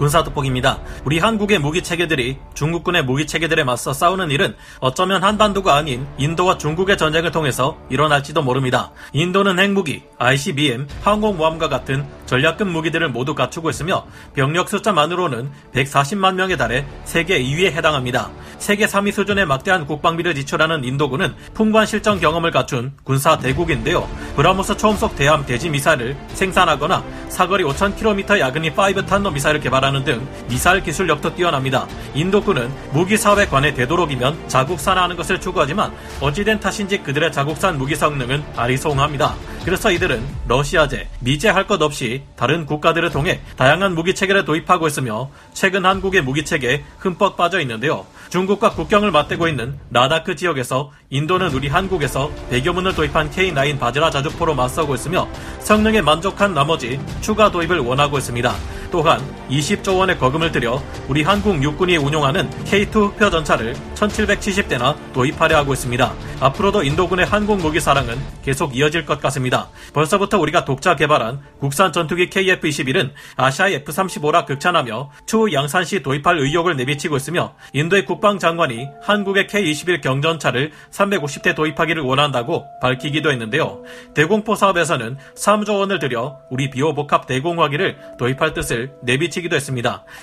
[0.00, 0.78] 군사 돋보기입니다.
[1.04, 6.96] 우리 한국의 무기 체계들이 중국군의 무기 체계들에 맞서 싸우는 일은 어쩌면 한반도가 아닌 인도와 중국의
[6.96, 8.92] 전쟁을 통해서 일어날지도 모릅니다.
[9.12, 16.86] 인도는 핵무기, ICBM, 항공모함과 같은 전략급 무기들을 모두 갖추고 있으며 병력 숫자만으로는 140만 명에 달해
[17.04, 18.30] 세계 2위에 해당합니다.
[18.56, 24.08] 세계 3위 수준의 막대한 국방비를 지출하는 인도군은 풍부한 실전 경험을 갖춘 군사 대국인데요.
[24.36, 30.82] 브라모스 초음속 대함 대지 미사일을 생산하거나 사거리 5,000km 아그니 5 탄도 미사일을 개발하는 등 미사일
[30.82, 31.86] 기술력도 뛰어납니다.
[32.14, 39.34] 인도군은 무기 사업에 관해 되도록이면 자국산화하는 것을 추구하지만 어찌된 탓인지 그들의 자국산 무기 성능은 아리송합니다.
[39.64, 45.30] 그래서 이들은 러시아제, 미제 할 것 없이 다른 국가들을 통해 다양한 무기 체계를 도입하고 있으며
[45.52, 48.06] 최근 한국의 무기 체계에 흠뻑 빠져 있는데요.
[48.30, 54.54] 중국과 국경을 맞대고 있는 라다크 지역에서 인도는 우리 한국에서 백여 문을 도입한 K9 바즈라 자주포로
[54.54, 55.28] 맞서고 있으며
[55.60, 58.54] 성능에 만족한 나머지 추가 도입을 원하고 있습니다.
[58.90, 65.72] 또한 20조 원의 거금을 들여 우리 한국 육군이 운용하는 K2 흑표 전차를 1770대나 도입하려 하고
[65.72, 66.12] 있습니다.
[66.40, 69.68] 앞으로도 인도군의 한국 무기 사랑은 계속 이어질 것 같습니다.
[69.92, 77.16] 벌써부터 우리가 독자 개발한 국산 전투기 KF-21은 아시아의 F-35라 극찬하며 추후 양산시 도입할 의욕을 내비치고
[77.16, 83.82] 있으며 인도의 국방장관이 한국의 K-21 경전차를 350대 도입하기를 원한다고 밝히기도 했는데요.
[84.14, 89.69] 대공포 사업에서는 3조 원을 들여 우리 비호복합 대공화기를 도입할 뜻을 내비치기도 했습니다.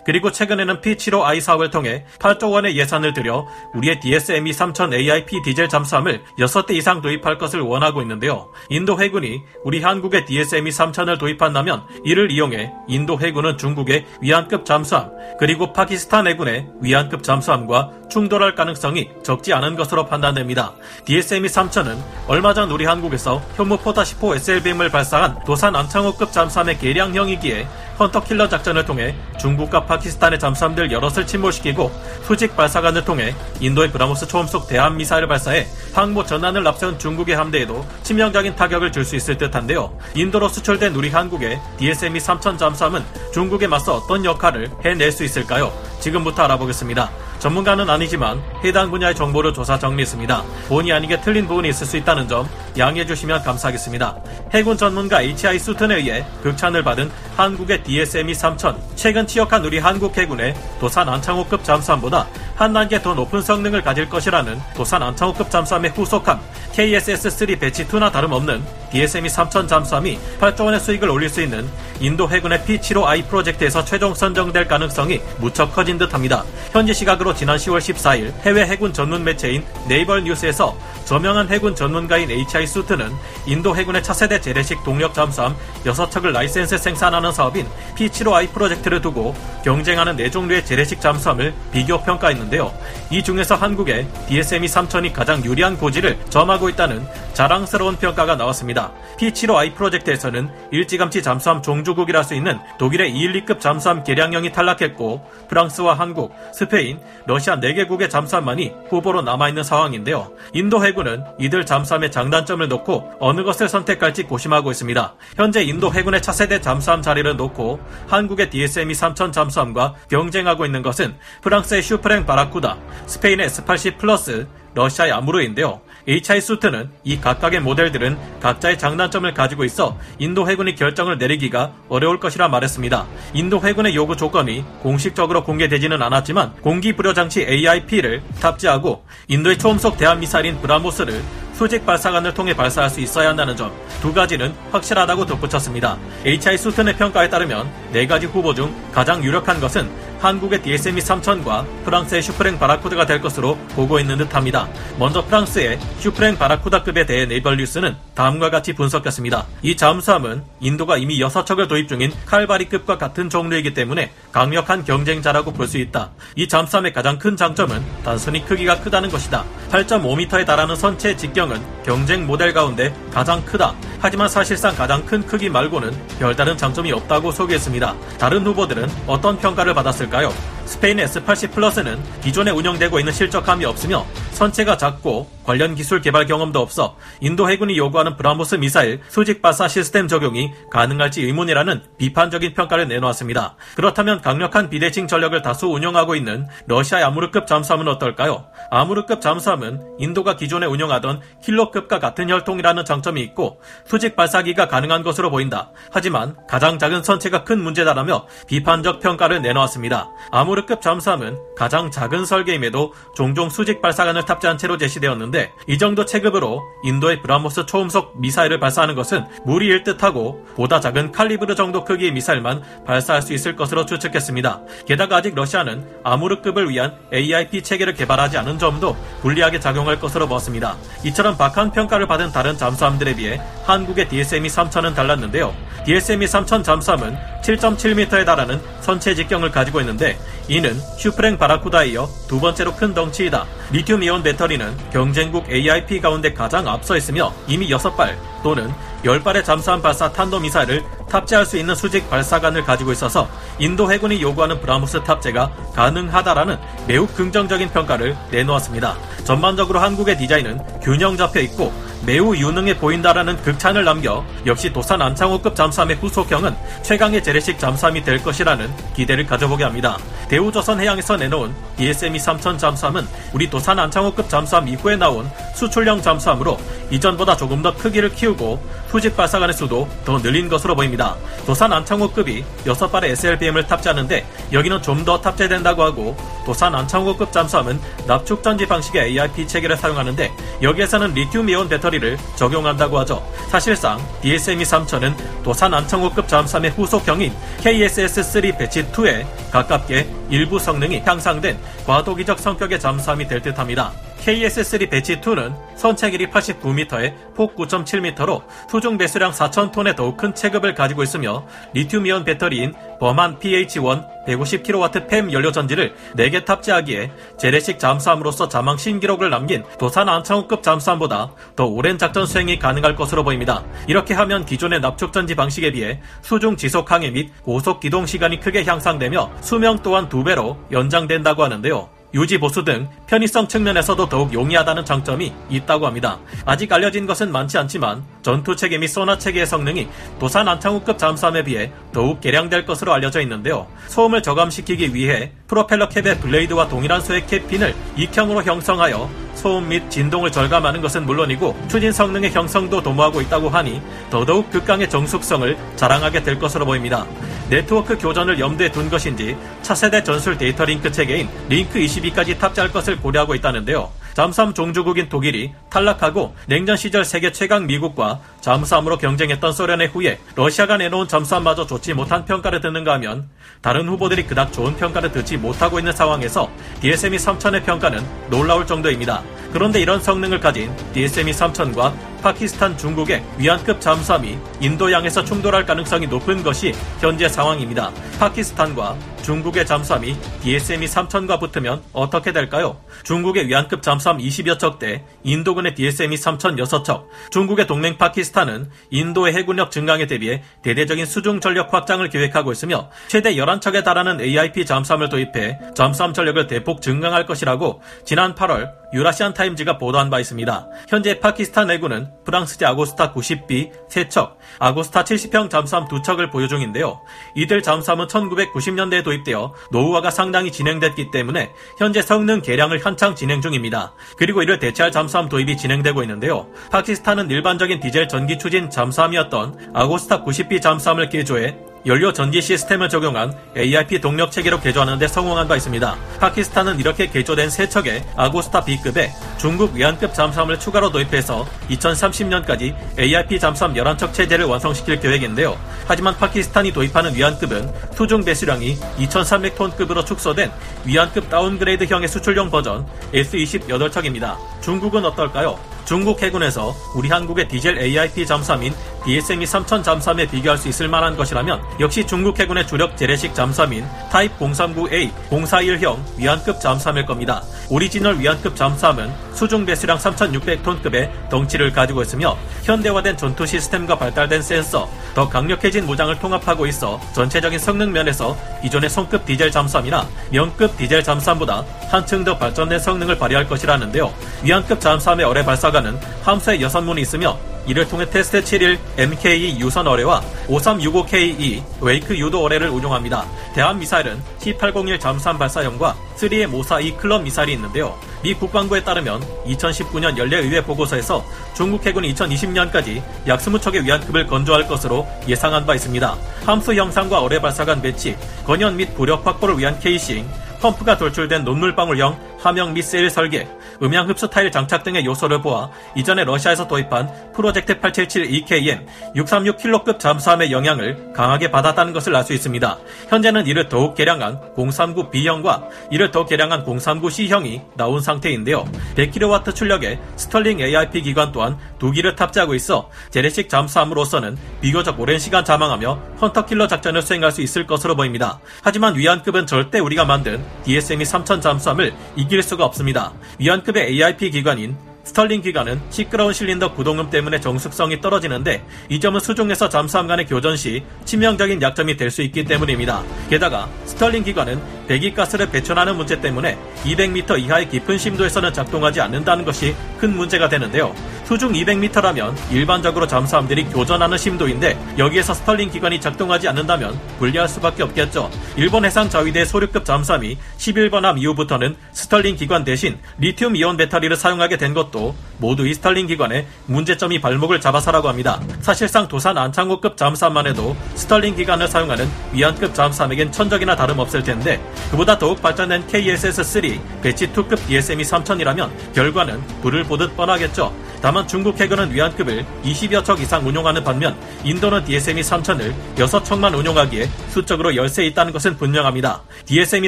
[0.06, 6.24] 그리고 최근에는 P75I 사업을 통해 8조 원의 예산을 들여 우리의 DSME 3000 AIP 디젤 잠수함을
[6.40, 8.52] 6대 이상 도입할 것을 원하고 있는데요.
[8.70, 15.74] 인도 해군이 우리 한국의 DSME 3000을 도입한다면 이를 이용해 인도 해군은 중국의 위안급 잠수함 그리고
[15.74, 20.74] 파키스탄 해군의 위안급 잠수함과 충돌할 가능성이 적지 않은 것으로 판단됩니다.
[21.06, 27.68] DSME 3000은 얼마 전 우리 한국에서 현무 포타 10호 SLBM을 발사한 도산 안창호급 잠수함의 개량형이기에
[28.00, 31.92] hunter killer 작전을 통해 중국과 파키스탄의 잠수함들 여럿을 침몰시키고
[32.24, 38.56] 수직 발사관을 통해 인도의 브라모스 초음속 대함 미사일을 발사해 항모 전단을 앞세운 중국의 함대에도 치명적인
[38.56, 39.98] 타격을 줄 수 있을 듯한데요.
[40.16, 45.72] 인도로 수출된 우리 한국의 DSME 3000 잠수함은 중국에 맞서 어떤 역할을 해낼 수 있을까요?
[46.02, 47.10] 지금부터 알아보겠습니다.
[47.40, 50.44] 전문가는 아니지만 해당 분야의 정보를 조사 정리했습니다.
[50.68, 54.18] 본의 아니게 틀린 부분이 있을 수 있다는 점 양해해 주시면 감사하겠습니다.
[54.54, 60.56] 해군 전문가 HI 수튼에 의해 극찬을 받은 한국의 DSME 3000 최근 취역한 우리 한국 해군의
[60.80, 66.40] 도산 안창호급 잠수함보다 한 단계 더 높은 성능을 가질 것이라는 도산 안창호급 잠수함의 후속함
[66.74, 71.68] KSS-3 배치2나 다름없는 DSME 3000 잠수함이 8조 원의 수익을 올릴 수 있는
[72.00, 76.44] 인도 해군의 P75I 프로젝트에서 최종 선정될 가능성이 무척 커진 듯합니다.
[76.72, 80.76] 현지 시각으로 지난 10월 14일 해외 해군 전문 매체인 Naval News에서
[81.06, 83.12] 저명한 해군 전문가인 HI 수트는
[83.46, 90.66] 인도 해군의 차세대 재래식 동력 잠수함 6척을 라이센스 생산하는 사업인 P75I 프로젝트를 두고 경쟁하는 4종류의
[90.66, 92.74] 재래식 잠수함을 비교 평가했는데 요.
[93.12, 98.92] 이 중에서 한국의 DSME 3000이 가장 유리한 고지를 점하고 있다는 자랑스러운 평가가 나왔습니다.
[99.20, 107.00] P75I 프로젝트에서는 일찌감치 잠수함 종주국이라 할수 있는 독일의 212급 잠수함 개량형이 탈락했고 프랑스와 한국, 스페인,
[107.26, 110.32] 러시아 4개국의 잠수함만이 후보로 남아있는 상황인데요.
[110.54, 115.16] 인도 해군은 이들 잠수함의 장단점을 놓고 어느 것을 선택할지 고심하고 있습니다.
[115.36, 121.82] 현재 인도 해군의 차세대 잠수함 자리를 놓고 한국의 DSME 3000 잠수함과 경쟁하고 있는 것은 프랑스의
[121.82, 122.78] 슈프랭 바 라쿠다,
[123.08, 125.82] 스페인의 S80 플러스, 러시아의 아무르인데요.
[126.08, 132.48] HI 수트는 이 각각의 모델들은 각자의 장단점을 가지고 있어 인도 해군이 결정을 내리기가 어려울 것이라
[132.48, 133.06] 말했습니다.
[133.34, 140.20] 인도 해군의 요구 조건이 공식적으로 공개되지는 않았지만 공기 불요 장치 AIP를 탑재하고 인도의 초음속 대함
[140.20, 141.22] 미사일인 브라모스를
[141.54, 143.72] 수직 발사관을 통해 발사할 수 있어야 한다는 점
[144.02, 145.98] 두 가지는 확실하다고 덧붙였습니다.
[146.24, 149.90] HI 수튼의 평가에 따르면 네 가지 후보 중 가장 유력한 것은
[150.20, 154.68] 한국의 DSME 3000과 프랑스의 슈프랭 바라쿠다가 될 것으로 보고 있는 듯합니다.
[154.98, 159.46] 먼저 프랑스의 슈프랭 바라쿠다급에 대해 Naval News는 다음과 같이 분석했습니다.
[159.62, 165.78] 이 잠수함은 인도가 이미 6척을 도입 중인 칼바리급과 같은 종류이기 때문에 강력한 경쟁자라고 볼 수
[165.78, 166.12] 있다.
[166.36, 169.44] 이 잠수함의 가장 큰 장점은 단순히 크기가 크다는 것이다.
[169.70, 173.76] 8.5m에 달하는 선체 직경은 경쟁 모델 가운데 가장 크다.
[174.00, 177.96] 하지만 사실상 가장 큰 크기 말고는 별다른 장점이 없다고 소개했습니다.
[178.18, 180.34] 다른 후보들은 어떤 평가를 받았을까 요?
[180.66, 186.98] 스페인 S80 Plus는 기존에 운영되고 있는 실적함이 없으며 선체가 작고 관련 기술 개발 경험도 없어
[187.22, 193.56] 인도 해군이 요구하는 브라모스 미사일 수직 발사 시스템 적용이 가능할지 의문이라는 비판적인 평가를 내놓았습니다.
[193.78, 198.48] 그렇다면 강력한 비대칭 전력을 다수 운영하고 있는 러시아의 아무르급 잠수함은 어떨까요?
[198.70, 205.72] 아무르급 잠수함은 인도가 기존에 운영하던 킬로급과 같은 혈통이라는 장점이 있고 수직 발사가 가능한 것으로 보인다.
[205.92, 210.10] 하지만 가장 작은 선체가 큰 문제다라며 비판적 평가를 내놓았습니다.
[210.30, 215.37] 아무르급 잠수함은 가장 작은 설계임에도 종종 수직 발사관을 탑재한 채로 제시되었는데
[215.68, 221.84] 이 정도 체급으로 인도의 브라모스 초음속 미사일을 발사하는 것은 무리일 듯하고 보다 작은 칼리브르 정도
[221.84, 224.62] 크기의 미사일만 발사할 수 있을 것으로 추측했습니다.
[224.86, 230.78] 게다가 아직 러시아는 아무르급을 위한 AIP 체계를 개발하지 않은 점도 불리하게 작용할 것으로 보았습니다.
[231.04, 235.54] 이처럼 박한 평가를 받은 다른 잠수함들에 비해 한국의 DSME 3000은 달랐는데요.
[235.86, 240.18] DSME 3000 잠수함은 7.7m에 달하는 선체 직경을 가지고 있는데
[240.48, 243.46] 이는 슈프랭 바라쿠다에 이어 두 번째로 큰 덩치이다.
[243.72, 248.74] 리튬 이온 배터리는 경쟁국 AIP 가운데 가장 앞서 있으며 이미 6발 또는
[249.04, 253.30] 10발의 잠수함 발사 탄도 미사일을 탑재할 수 있는 수직 발사관을 가지고 있어서
[253.60, 258.98] 인도 해군이 요구하는 브라모스 탑재가 가능하다라는 매우 긍정적인 평가를 내놓았습니다.
[259.24, 261.72] 전반적으로 한국의 디자인은 균형 잡혀 있고
[262.06, 268.70] 매우 유능해 보인다라는 극찬을 남겨 역시 도산 안창호급 잠수함의 후속형은 최강의 재래식 잠수함이 될 것이라는
[268.96, 269.98] 기대를 가져보게 합니다.
[270.30, 276.58] 대우조선 해양에서 내놓은 DSME 3000 잠수함은 우리 도산 안창호급 잠수함 이후에 나온 수출형 잠수함으로
[276.92, 281.16] 이전보다 조금 더 크기를 키우고 수직 발사관의 수도 더 늘린 것으로 보입니다.
[281.46, 289.04] 도산 안창호급이 6발의 SLBM을 탑재하는데 여기는 좀 더 탑재된다고 하고 도산 안창호급 잠수함은 납축전지 방식의
[289.12, 290.30] ARP 체계를 사용하는데
[290.62, 293.26] 여기에서는 리튬이온 배터리를 적용한다고 하죠.
[293.50, 295.14] 사실상 DSME 3000은
[295.44, 303.42] 도산 안창호급 잠수함의 후속형인 KSS-3 배치 2에 가깝게 일부 성능이 향상된 과도기적 성격의 잠수함이 될
[303.42, 303.92] 듯합니다.
[304.24, 311.46] KS3 배치2는 선체 길이 89m에 폭 9.7m로 수중 배수량 4,000톤의 더욱 큰 체급을 가지고 있으며
[311.74, 319.64] 리튬이온 배터리인 범한 PH1 150kW 팸 연료 전지를 4개 탑재하기에 재래식 잠수함으로서 자망 신기록을 남긴
[319.80, 323.64] 도산 안창호급 잠수함보다 더 오랜 작전 수행이 가능할 것으로 보입니다.
[323.88, 328.66] 이렇게 하면 기존의 납축 전지 방식에 비해 수중 지속 항해 및 고속 기동 시간이 크게
[328.66, 331.97] 향상되며 수명 또한 2배로 연장된다고 하는데요.
[332.18, 336.18] 유지 보수 등 편의성 측면에서도 더욱 용이하다는 장점이 있다고 합니다.
[336.46, 339.88] 아직 알려진 것은 많지 않지만 전투 체계 및 소나 체계의 성능이
[340.20, 343.68] 도산 안창호급 잠수함에 비해 더욱 개량될 것으로 알려져 있는데요.
[343.88, 350.82] 소음을 저감시키기 위해 프로펠러 캡의 블레이드와 동일한 수의 캡핀을 익형으로 형성하여 소음 및 진동을 절감하는
[350.82, 357.06] 것은 물론이고 추진 성능의 형성도 도모하고 있다고 하니 더더욱 극강의 정숙성을 자랑하게 될 것으로 보입니다.
[357.48, 363.36] 네트워크 교전을 염두에 둔 것인지 차세대 전술 데이터 링크 체계인 링크 22까지 탑재할 것을 고려하고
[363.36, 363.92] 있다는데요.
[364.18, 371.08] 잠수함 종주국인 독일이 탈락하고 냉전 시절 세계 최강 미국과 잠수함으로 경쟁했던 소련의 후예 러시아가 내놓은
[371.08, 373.30] 잠수함마저 좋지 못한 평가를 듣는가 하면
[373.62, 376.50] 다른 후보들이 그닥 좋은 평가를 듣지 못하고 있는 상황에서
[376.82, 379.22] DSME 3000의 평가는 놀라울 정도입니다.
[379.54, 386.74] 그런데 이런 성능을 가진 DSME 3000과 파키스탄, 중국의 위안급 잠수함이 인도양에서 충돌할 가능성이 높은 것이
[387.00, 387.92] 현재 상황입니다.
[388.20, 388.98] 파키스탄과
[389.28, 392.80] 중국의 잠수함이 DSME 3000과 붙으면 어떻게 될까요?
[393.04, 399.70] 중국의 위안급 잠수함 20여 척 대, 인도군의 DSME 3000 6척, 중국의 동맹 파키스탄은 인도의 해군력
[399.72, 406.14] 증강에 대비해 대대적인 수중 전력 확장을 계획하고 있으며 최대 11척에 달하는 AIP 잠수함을 도입해 잠수함
[406.14, 410.70] 전력을 대폭 증강할 것이라고 지난 8월 유라시안 타임즈가 보도한 바 있습니다.
[410.88, 417.02] 현재 파키스탄 해군은 프랑스제 아고스타 90B 3척, 아고스타 70형 잠수함 2척을 보유 중인데요.
[417.36, 423.94] 이들 잠수함은 1990년대에 도입되어 노후화가 상당히 진행됐기 때문에 현재 성능 개량을 한창 진행 중입니다.
[424.18, 426.48] 그리고 이를 대체할 잠수함 도입이 진행되고 있는데요.
[426.72, 434.02] 파키스탄은 일반적인 디젤 전기 추진 잠수함이었던 아고스타 90B 잠수함을 개조해 연료 전지 시스템을 적용한 ARP
[434.02, 435.96] 동력 체계로 개조하는 데 성공한 바 있습니다.
[436.20, 443.74] 파키스탄은 이렇게 개조된 세 척의 아고스타 B급에 중국 위안급 잠수함을 추가로 도입해서 2030년까지 ARP 잠수함
[443.74, 445.58] 11척 체제를 완성시킬 계획인데요.
[445.88, 450.52] 하지만 파키스탄이 도입하는 위안급은 수중 배수량이 2300톤급으로 축소된
[450.84, 454.36] 위안급 downgrade형의 수출용 버전 S20 8척입니다.
[454.60, 455.58] 중국은 어떨까요?
[455.86, 458.74] 중국 해군에서 우리 한국의 디젤 AIP 잠수함인
[459.08, 464.38] DSME 3000 잠수함에 비교할 수 있을 만한 것이라면 역시 중국 해군의 주력 재래식 잠수함인 타입
[464.38, 467.42] 039A 041형 위안급 잠수함일 겁니다.
[467.70, 475.30] 오리지널 위안급 잠수함은 수중 배수량 3600톤급의 덩치를 가지고 있으며 현대화된 전투 시스템과 발달된 센서, 더
[475.30, 482.26] 강력해진 무장을 통합하고 있어 전체적인 성능 면에서 기존의 송급 디젤 잠수함이나 밍급 디젤 잠수함보다 한층
[482.26, 484.14] 더 발전된 성능을 발휘할 것이라는데요.
[484.44, 492.18] 위안급 잠수함의 어뢰 발사관은 함수에 6문이 있으며 이를 통해 TEST 71MKE 유선 어뢰와 5365KE wake
[492.18, 493.26] 유도 어뢰를 운용합니다.
[493.54, 497.98] 대함 미사일은 T801 잠수함 발사형과 3M 542 클럽 미사일이 있는데요.
[498.24, 505.66] 미 국방부에 따르면 2019년 연례의회 보고서에서 중국 해군이 2020년까지 약 20척의 위안급을 건조할 것으로 예상한
[505.66, 506.16] 바 있습니다.
[506.46, 508.16] 함수 형상과 어뢰 발사관 배치,
[508.46, 510.28] 건현 및 부력 확보를 위한 케이싱,
[510.62, 513.48] 펌프가 돌출된 눈물방울형 함형 및 세일 설계,
[513.82, 520.52] 음향 흡수 타일 장착 등의 요소를 보아 이전에 러시아에서 도입한 프로젝트 877EKM 636 킬로급 잠수함의
[520.52, 522.78] 영향을 강하게 받았다는 것을 알 수 있습니다.
[523.08, 528.66] 현재는 이를 더욱 개량한 039B형과 이를 더 개량한 039C형이 나온 상태인데요.
[528.96, 535.46] 100kW 출력의 스털링 AIP 기관 또한 두 기를 탑재하고 있어 재래식 잠수함으로서는 비교적 오랜 시간
[535.46, 538.40] 잠항하며 hunter killer 작전을 수행할 수 있을 것으로 보입니다.
[538.62, 543.14] 하지만 위안급은 절대 우리가 만든 DSME 3000 잠수함을 이길 수가 없습니다.
[543.40, 550.06] 위안급의 AIP 기관인 스털링 기관은 시끄러운 실린더 구동음 때문에 정숙성이 떨어지는데 이 점은 수중에서 잠수함
[550.06, 553.04] 간의 교전 시 치명적인 약점이 될 수 있기 때문입니다.
[553.30, 560.16] 게다가 스털링 기관은 배기가스를 배출하는 문제 때문에 200m 이하의 깊은 심도에서는 작동하지 않는다는 것이 큰
[560.16, 560.94] 문제가 되는데요.
[561.26, 568.32] 수중 200m라면 일반적으로 잠수함들이 교전하는 심도인데 여기에서 스털링 기관이 작동하지 않는다면 불리할 수밖에 없겠죠.
[568.56, 574.58] 일본 해상 자위대 소류급 잠수함이 11번 함 이후부터는 스털링 기관 대신 리튬 이온 배터리를 사용하게
[574.58, 578.42] 된 것도 모두 이 스털링 기관의 문제점이 발목을 잡아서라고 합니다.
[578.62, 585.42] 사실상 도산 안창호급 잠수함만 해도 스털링 기관을 사용하는 위안급 잠수함에겐 천적이나 다름없을 텐데 그보다 더욱
[585.42, 590.74] 발전된 KSS-3 배치 2급 DSM이 3000이라면 결과는 불을 보듯 뻔하겠죠.
[591.02, 597.76] 다만 중국 해군은 위안급을 20여 척 이상 운용하는 반면 인도는 DSM이 3000을 6척만 운용하기에 수적으로
[597.76, 599.22] 열세 있다는 것은 분명합니다.
[599.46, 599.88] DSM이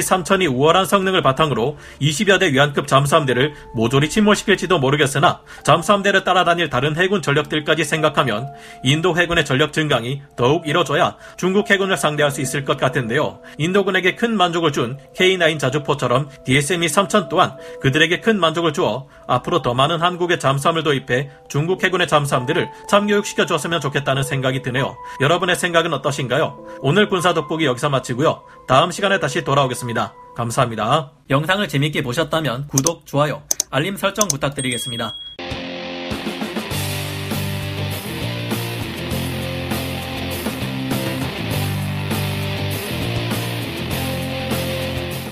[0.00, 7.22] 3000이 우월한 성능을 바탕으로 20여 대 위안급 잠수함대를 모조리 침몰시킬지도 모르겠으나 잠수함대를 따라다닐 다른 해군
[7.22, 8.48] 전력들까지 생각하면
[8.84, 13.40] 인도 해군의 전력 증강이 더욱 이뤄져야 중국 해군을 상대할 수 있을 것 같은데요.
[13.58, 19.74] 인도군에게 큰 만족을 준 K9 자주포처럼 DSM이 3000 또한 그들에게 큰 만족을 주어 앞으로 더
[19.74, 24.96] 많은 한국의 잠수함을 도 입해 중국 해군의 잠수함들을 참교육시켜 줬으면 좋겠다는 생각이 드네요.
[25.20, 26.78] 여러분의 생각은 어떠신가요?
[26.80, 28.42] 오늘 군사 돋보기 여기서 마치고요.
[28.66, 30.14] 다음 시간에 다시 돌아오겠습니다.
[30.36, 31.12] 감사합니다.
[31.28, 35.14] 영상을 재밌게 보셨다면 구독, 좋아요, 알림 설정 부탁드리겠습니다.